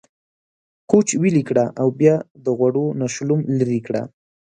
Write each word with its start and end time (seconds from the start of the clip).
کوچ 0.89 1.07
ويلي 1.21 1.43
کړه 1.49 1.65
او 1.81 1.87
بيا 1.99 2.15
د 2.45 2.45
غوړو 2.57 2.85
نه 2.99 3.07
شلوم 3.13 3.39
ليرې 3.57 3.79
کړه۔ 3.87 4.01